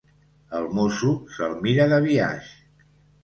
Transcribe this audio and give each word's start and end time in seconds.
El 0.59 0.63
mosso 0.77 1.09
se'l 1.35 1.53
mira 1.67 1.87
de 1.93 1.99
biaix. 2.07 2.49